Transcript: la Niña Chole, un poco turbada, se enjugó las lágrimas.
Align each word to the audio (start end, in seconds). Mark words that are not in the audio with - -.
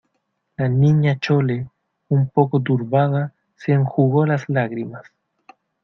la 0.57 0.67
Niña 0.67 1.19
Chole, 1.19 1.69
un 2.09 2.27
poco 2.27 2.59
turbada, 2.63 3.35
se 3.55 3.71
enjugó 3.73 4.25
las 4.25 4.49
lágrimas. 4.49 5.03